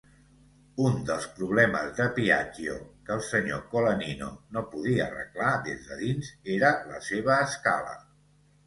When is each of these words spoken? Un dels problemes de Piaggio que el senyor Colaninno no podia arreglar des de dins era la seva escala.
Un 0.91 0.95
dels 1.09 1.27
problemes 1.39 1.91
de 1.99 2.07
Piaggio 2.15 2.77
que 3.09 3.13
el 3.17 3.21
senyor 3.27 3.63
Colaninno 3.75 4.31
no 4.57 4.67
podia 4.73 5.07
arreglar 5.07 5.53
des 5.71 5.87
de 5.93 6.03
dins 6.05 6.35
era 6.57 6.77
la 6.93 7.07
seva 7.13 7.43
escala. 7.53 7.97